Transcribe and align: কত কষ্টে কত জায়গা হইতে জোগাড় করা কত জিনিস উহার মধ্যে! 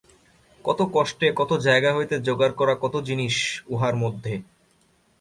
কত 0.65 0.79
কষ্টে 0.95 1.27
কত 1.39 1.51
জায়গা 1.67 1.91
হইতে 1.93 2.15
জোগাড় 2.19 2.55
করা 2.59 2.73
কত 2.83 2.95
জিনিস 3.07 3.35
উহার 3.67 3.95
মধ্যে! 4.03 4.33